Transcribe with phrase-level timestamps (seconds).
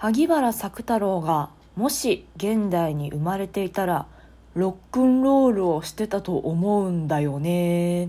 [0.00, 4.06] 萩原作太郎がもし現代に生まれていたら
[4.54, 8.06] ロックンロールをしてたと思うんだよね。
[8.06, 8.08] っ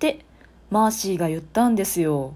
[0.00, 0.24] て
[0.70, 2.34] マーシーが言ったんですよ。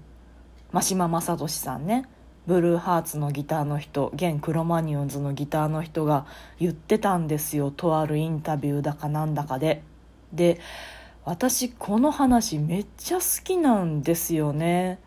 [0.71, 2.07] 真島正俊さんね。
[2.47, 6.25] ブルーハーツのギターの人現クロマニオンズのギターの人が
[6.57, 7.71] 言ってたんですよ。
[7.71, 9.83] とあるインタビューだかなんだかで。
[10.31, 10.61] で
[11.25, 14.99] 私この話めっちゃ好きなんですよね。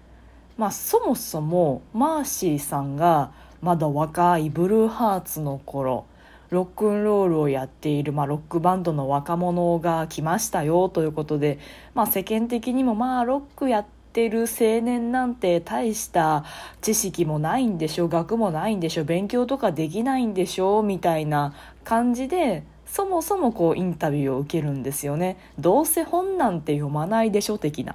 [0.59, 6.07] まあそもそもマーシーさんがまだ若いブルーハーツの頃
[6.51, 11.59] ロックンロールをやっている、まあ、ロックバンドの若者が来ましたよということで、
[11.95, 16.45] まあ、世間的にもまあロックやってる青年なんて大した
[16.81, 21.53] 知識もないんでしょ学もないんでしょ勉強とかできないんでしょみたいな
[21.85, 25.37] 感じでそもそもこうインタビューを受けるんですよね。
[25.59, 27.95] どうせ本なんて読まないでしょ的な。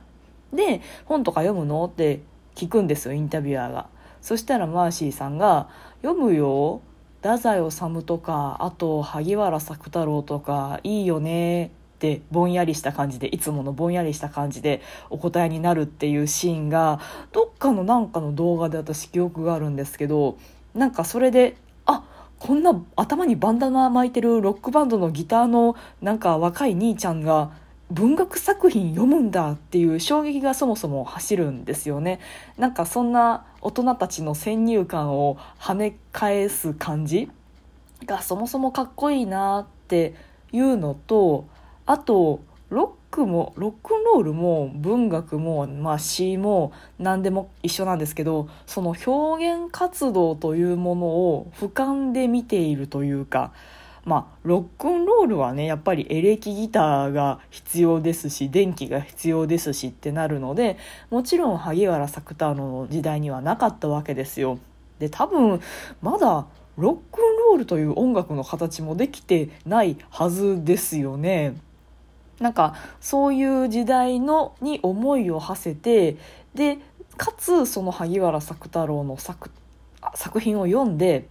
[0.54, 1.86] で本とか読むの？
[1.86, 2.22] って
[2.54, 3.88] 聞くんですよインタビュアーが。
[4.24, 5.68] そしたらマーシーさんが
[6.02, 6.82] 「読むよ
[7.22, 17.02] 太宰治とかあと萩原作太郎とかいいよね」ってぼんやりした感じでいつものぼんやりした感じでお答えになるっていうシーンが
[17.34, 20.38] どっかのなんかの動画で私記憶があるんですけど
[20.74, 22.04] なんかそれであ
[22.40, 27.52] こんな頭にバンダナ巻いてるロックバンドのギターのなんか若い兄ちゃんが
[27.92, 32.20] 文学作品読むんだっていう衝撃がそもそも走るんですよね。
[32.58, 37.30] なんかそんな大人たちの先入観を跳ね返す感じ
[38.06, 40.14] がそもそもかっこいいなって
[40.52, 41.48] いうのと
[41.86, 53.54] あとロックもロックンロールも文学も、まあ、詩も何でも一緒なんですけどその表現活動というものを俯瞰で見ているというか
[54.06, 60.78] まあ、ロックンロールはねやっぱりエレキギターが必要ですし電気が必要ですしってなるので
[61.10, 64.60] もちろん萩原作太郎の時代にはなかったわけですよ。
[65.00, 65.62] で多分
[66.02, 66.46] まだ
[66.78, 71.56] ロックンロールという音楽の形もできてないはずですよね。
[72.40, 76.18] なんかそういう時代のに思いを馳せて
[76.56, 76.80] で
[77.16, 79.50] かつその萩原作太郎の作
[80.16, 81.28] 作品を読んで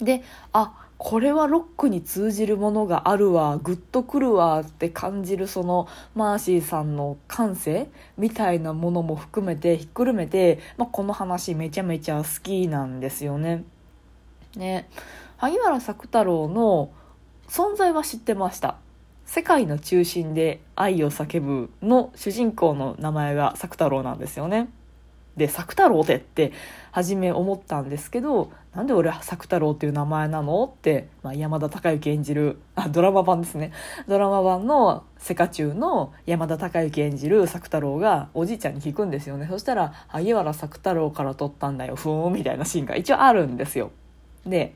[0.00, 7.88] であこれはロックに通じるものがあるわグッとくるわって感じるそのマーシーさんの感性
[8.18, 13.64] みたいなものも含めてひっくるめて、まあ、この話めちゃめちゃ好きなんですよね。
[14.56, 14.90] ね
[15.38, 16.90] 萩原作太郎の
[17.48, 18.76] 存在は知ってました。
[19.24, 24.68] 世界の中心で愛を叫ぶの主人公の名前が作太郎なんですよね。
[25.40, 26.52] で作太郎でって
[26.92, 33.72] 初め思ったんですけどなんで俺作太郎っていう名前なのって、まあ、山田孝之演じるあドラマ版ですね。
[34.06, 39.46] ドラマ版のセカチュウの山田孝之演じる作太郎がおじいちゃんに聞くんですよね。
[39.50, 41.96] そしたら萩原作太郎から撮ったんだよ。
[41.96, 43.90] ふーんみたいなシーンが一応あるんですよ。
[44.46, 44.74] で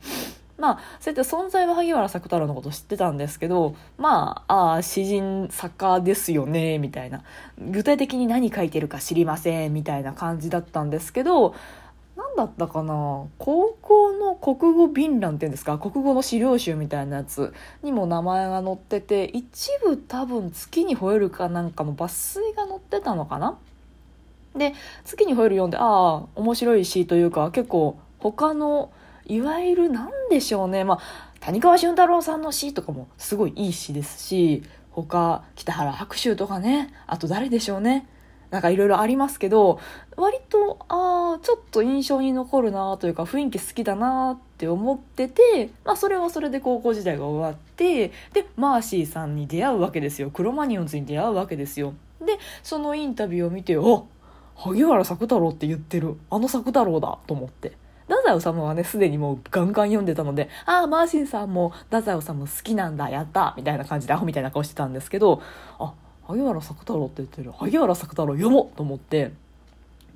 [0.64, 7.22] まあ、そうやって存在は萩原作太郎のこと知ってたんですけど、まあ、ああ、詩人作家ですよね、みたいな。
[7.58, 11.54] 具体的に何書いてるか知りません、みたいな感じだったんですけど、
[12.16, 13.26] 何だったかな？
[13.38, 15.78] 高校の国語便覧っていうんですか？
[15.78, 23.58] 国語の資料集みたいなやつにも名前が載ってて一部多分月に吠えるかなんかの抜粋が載ってたのかな？
[24.56, 24.74] で
[25.04, 28.92] 月に吠える読んでああ面白い詩というか結構他の
[29.26, 30.84] いわゆる何でしょうね。
[30.84, 31.00] まあ
[31.40, 38.08] 谷川俊太郎さんの詩とかもすごいいい詩ですし他北原白秋とかねあと誰でしょうね。
[38.50, 39.80] なんかいろいろありますけど
[40.16, 50.30] 割とああちょっと印象に残るなというか雰囲気好きだなって思ってて、まあ、それはそれで高校時代が終わってでマーシーさんに出会うわけですよ。
[50.30, 51.94] クロマニオンズに出会うわけですよ。
[52.24, 54.06] でそのインタビューを見てお
[54.54, 56.16] 萩原作太郎って言ってる。
[56.30, 57.72] あの作太郎だと思って。
[58.08, 65.42] 太宰治はね、すでにもうガンガン読んでたので、ああ、マーシンさんも太宰治好きなんだ、やったみたいな感じでアホみたいな顔してたんですけど、
[65.78, 65.94] あ、
[66.26, 67.52] 萩原作太郎って言ってる。
[67.52, 69.32] 萩原作太郎読もうと思って、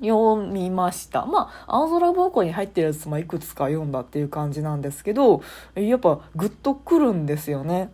[0.01, 1.27] 読みました。
[1.27, 5.43] まあ、青空暴行に入ってるやつもいくつか読んだっていう感じなんですけど、
[5.75, 7.91] やっぱグッとくるんですよね。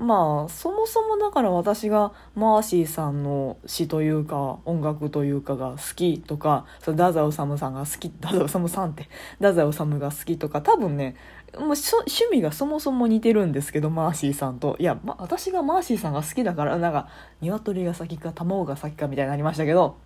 [0.00, 9.08] まあそもそもだから私がマーシーさんの詩というか音楽というかが好きとかそ太宰治さんが好き太宰治さんって
[9.38, 11.16] 太宰治が好きとか多分ね
[11.54, 17.08] もう趣味がそもそも似てるんですけどマーシーさんといや、ま、私がマーシーさんが好きだからなんか
[17.42, 19.98] 鶏が先か卵が先かみたいになりましたけど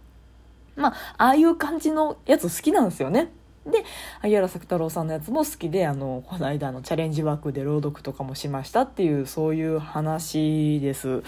[0.75, 3.31] まあああいう感じのやつ好きなんですよね。
[3.67, 3.85] で
[4.21, 11.23] 萩原作太郎さんのやつも好きであのこの間のチャレンジワークで朗読とかもしましたっていうそういう話です。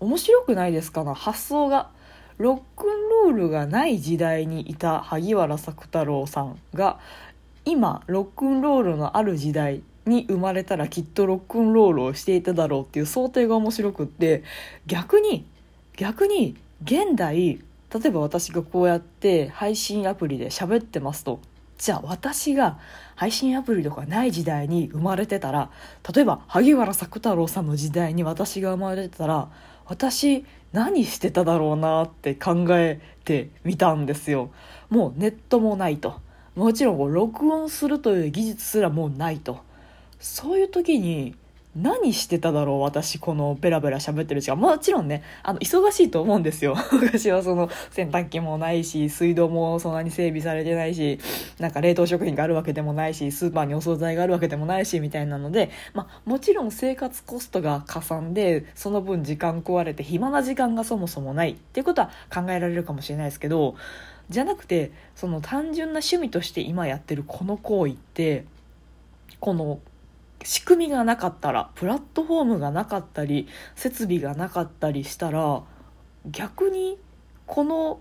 [0.00, 1.14] 面白くないですかな？
[1.14, 1.88] 発想が。
[2.36, 6.98] ロックンロールがない時代にいた萩原作太郎さんが
[7.64, 14.42] 今ロックンロールのある時代に生まれたらきっとロックンロールをしていただろうっていう想定が面白くって
[14.86, 15.46] 逆に
[15.96, 17.60] 逆に現代
[17.94, 21.40] 例えば私がこうやって配信アプリで喋ってますと
[21.78, 22.78] じゃあ私が
[23.14, 25.70] 配信アプリとかない時代に生まれてたら
[26.12, 29.48] 例えば萩原作太郎さんの時代に私が生まれてたら
[29.86, 34.50] 私何してただろうなって考えてみたんですよ。
[34.90, 36.20] もうネットもないと。
[36.56, 39.60] もちろん録音するという技術すらもうないと。
[40.18, 41.36] そういう時に
[41.76, 44.56] 何してただろう私このベラベラ喋ってる時間。
[44.56, 46.76] もちろんねあの忙しいと思うんですよ。
[46.92, 51.18] 私はその洗濯機もないし水道もそんなに整備されてないし
[51.58, 61.52] なんか冷凍食品があるわけでもないしスーパーにお惣菜があるわけでもないしみたいなので、まあ、もちろん生活コストがかさんでその分時間壊れて暇な時間がそもそもない。
[61.52, 63.74] っていうことは考えられるかもしれないですけど
[64.30, 68.44] じゃなくてその単純な趣味として今やってるこの行為って
[69.40, 69.80] この
[70.44, 75.62] 仕組みがなかったらプラットフォームがなかったり設備がなかったりしたら
[76.30, 76.98] 逆に
[77.46, 77.98] この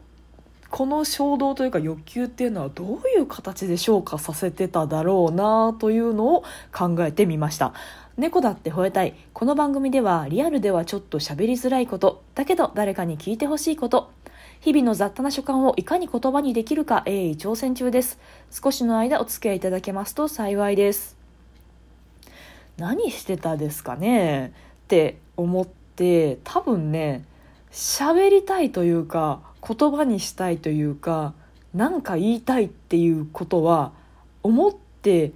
[0.70, 7.74] この衝動というか欲求っていうのはどういう形で昇華させてただろうなというのを考えてみました。
[8.18, 9.14] 猫だって吠えたい。
[9.34, 14.10] この番組ではリアルではちょっと喋りづらいことだけど誰かに聞いてほしいこと。
[14.62, 18.18] 日々の雑多な所感をいかに言葉にできるか鋭意挑戦中です。
[18.50, 21.23] 少しの間お付き合いいただけますと幸いです。
[22.78, 24.48] 何してたですかね？
[24.48, 27.24] って思って多分ね
[27.72, 31.34] 喋りたいというか言葉にしたいというか
[31.74, 33.92] 何か言いたいっていうことは
[34.44, 35.32] 思って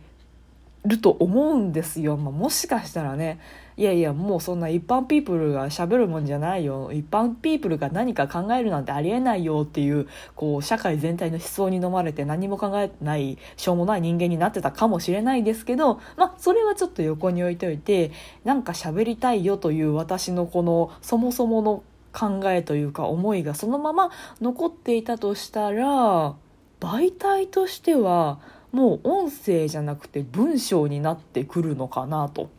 [0.86, 3.40] ると思うんですよ、まあ、もしかしたらね
[3.78, 18.12] いやいやもうそんな一般ピープルがしゃべるもんじゃないよ一般ピープルが何か考えるなんてありえないよっていうこう社会全体の思想に飲まれて何も考えないしょうもない人間になってたかもしれないですけどまあそれはちょっと横に置いておいて
[18.44, 21.84] なんか喋りたいよという私のこのそもそもの
[22.14, 24.10] 考えというか思いがそのまま
[24.42, 26.34] 残っていたとしたら
[26.80, 28.40] 媒体としては
[28.72, 32.57] もう音声じゃなくて文章になってくるのかなと。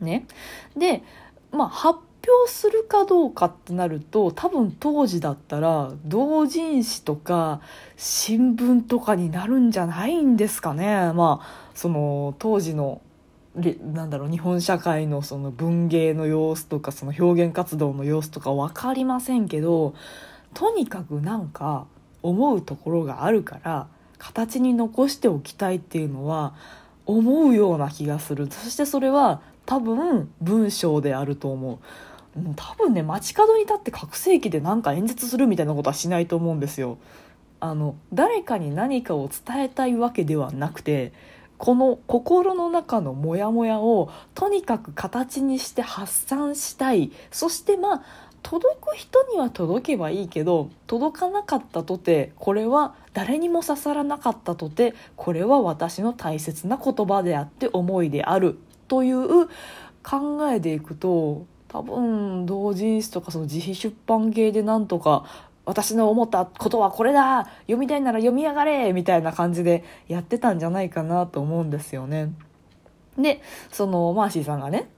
[0.00, 0.26] ね。
[0.76, 1.02] で、
[1.52, 7.60] まあ、発表するかどうかってなると多分当時だったら同人誌とか
[7.96, 11.12] 新聞とかになるんじゃないんですかね。
[11.12, 13.00] まあその当時の
[13.92, 19.94] なんだろう日本社会のその文芸の様子とかその表現活動の様子とか分かりませんけど
[20.54, 21.86] とにかくなんか
[22.22, 26.54] 思うところがあるから形に残しておきたいっていうのは
[27.08, 28.48] 思うような気がする。
[28.50, 31.78] そしてそれは多分文章であると思う。
[32.54, 36.98] 多分ね街角に立って拡声器で何か演説するみたいなことはしないと思うんですよ。
[37.60, 41.12] あの誰かに何かを伝えたいわけではなくて
[41.56, 47.10] この心の中のモヤモヤをとにかく形にして発散したい。
[47.32, 48.02] そしてまあ
[48.50, 58.58] 届く人には届けばいいけど届かなかったとてこれは誰にも刺さらなかったとてこれは私の大切な言葉であって思いである
[58.88, 59.48] という
[60.02, 65.26] 考えでいくと多分同人誌とかその自費出版系でなんとか
[65.66, 72.32] 私の思ったことはこれだ読みたいなら読みやがれみたいな感じでやってたんじゃないかなと思うんですよね。
[73.18, 74.88] でそのマーシーさんがね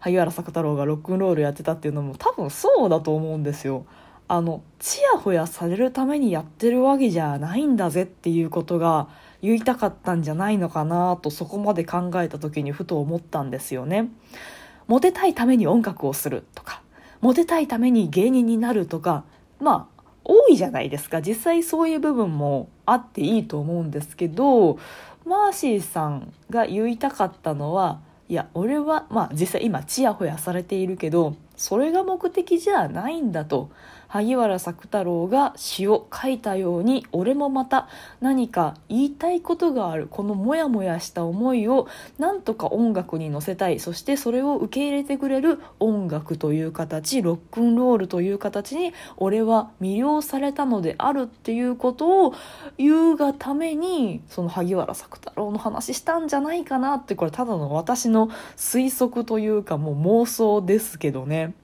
[0.00, 3.86] 萩原作太郎がロックンロールやってたっていうのも多分そうだと思うんですよ。
[4.28, 9.08] あのちやほやされるためにやってるわけじゃないんだぜっていうことが
[9.42, 14.08] 言いたかったんじゃないのかなとそこまで考えた時にふと思ったんですよね。
[14.86, 16.82] モテたいために音楽をするとか
[17.20, 19.24] モテたいために芸人になるとか
[19.60, 24.78] まあ多いじゃないですか実際そういう部分もあっていいと思うんですけど
[25.24, 28.00] マーシーさんが言いたかったのは
[28.30, 33.70] いや俺はまあ実際今ちやほやされているけどそれが目的じゃないんだと。
[34.10, 37.88] 萩原作太郎が詩を書いたように俺もまた
[38.20, 41.86] 何か言いたいことがあるこのモヤモヤした思いを
[42.18, 52.34] なんとか音楽に乗せたいそしてそれを受け入れてくれる音楽という形ロックンロールという形に俺は魅了されたのであるっていうことを
[52.78, 61.54] 言うがためにその萩原作太郎の話したんじゃないかなってこれただの私の推測というかもう妄想ですけどね。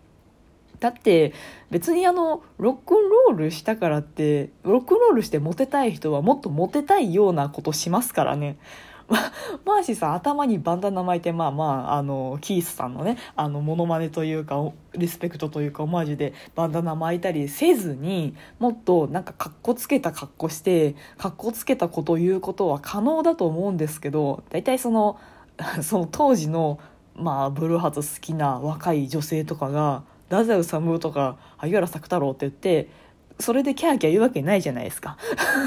[0.81, 1.33] だって
[1.71, 8.59] 別にあのロックンロールしたからってロックンロールしてモテたい人はもっとモテたいようなことしますからね。
[9.65, 25.19] マーシーさん頭にバンダナ巻いてまあまああのキースさんのねあのモノマネというかリスペクトというかオマージュでバンダナ巻いたりせずにもっとなんかかっこつけた格好してかっこつけたことを言うことは可能だと思うんですけど大体その
[25.83, 26.81] その当時の
[27.15, 32.89] まあブルーハーツ好きな若い女性とかが「太宰治とか萩原作太郎」って言って
[33.39, 35.19] それでキャーキャー言うわけないじゃないですか。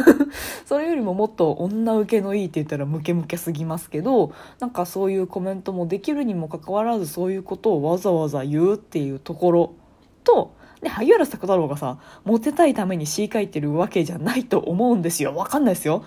[0.66, 9.74] それよりももっと女受けのいいって言ったらムケムケすぎますけどなんかそういうコメントもできるにもかかわらずそういうことをわざわざ言うっていうところ
[10.24, 15.36] とで萩原作太郎がさモテたいために詩書いてるわけじゃないと思うんですよ。
[15.36, 16.05] わかんないですよ。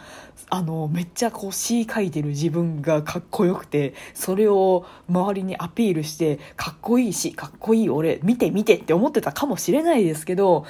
[0.49, 10.65] あのめっちゃこう詩書いてる自分がかっこよくてそれを周りにアピールしてかっこいいしかっこいい俺見て見てって思ってたかもしれないですけど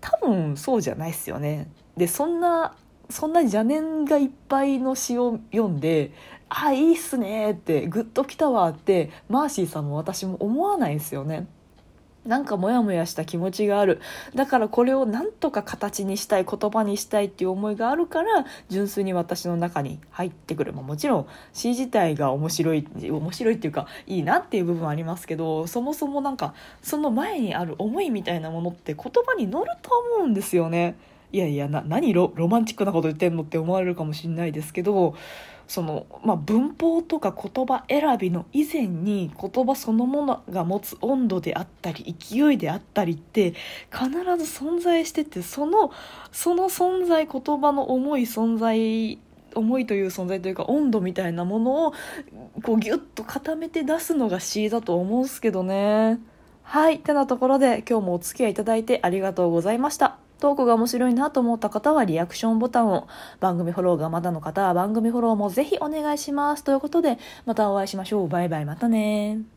[0.00, 1.68] 多分そうじゃないっすよね。
[1.96, 2.74] でそんな
[3.10, 6.12] そんな邪念がいっぱいの詩を読んで
[6.48, 11.46] 「あいいっすね」ってグッときたわってマーシーさんも私も思わないですよね。
[12.26, 14.00] なんかモヤモヤした気持ちがある
[14.34, 30.96] だからこれをなんとか形にしたい言葉にしたいっていう思いがあるから純粋に私の中に入ってくる、ま、もちろん詩自体が面白い面白いっていうかいいなっていう部分ありますけどそもそもなんかその前にある思いみたいなものって言葉に乗ると思うんですよね。
[31.34, 35.16] いやいやな何ロマンチックなこと言ってんのって思われるかもしれないですけど
[35.66, 43.54] その、まあ、文法とか言葉選びの以前に言葉そのものが持つ温度であったり勢いであったりって
[43.90, 44.10] 必
[44.44, 45.90] ず存在しててその
[46.30, 49.18] その存在言葉の重い存在
[49.56, 51.94] 思いという存在というか温度みたいなものを
[52.62, 56.20] こうギュッと固めて出すのが詩だと思うんすけどね。
[56.62, 57.00] はい。
[57.00, 60.23] てなところで今日もお付き合いいただいてありがとうございました。
[60.40, 63.08] トークが面白いなと思った方はリアクションボタンを、
[63.40, 66.64] 番組フォローがまだの方は番組フォローもぜひお願いします。
[66.64, 68.28] ということで、またお会いしましょう。
[68.28, 69.53] バイバイ、またね